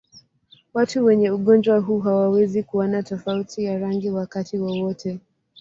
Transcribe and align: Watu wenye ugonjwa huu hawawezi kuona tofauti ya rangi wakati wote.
Watu 0.73 1.05
wenye 1.05 1.31
ugonjwa 1.31 1.79
huu 1.79 1.99
hawawezi 1.99 2.63
kuona 2.63 3.03
tofauti 3.03 3.63
ya 3.63 3.79
rangi 3.79 4.09
wakati 4.09 4.57
wote. 4.57 5.19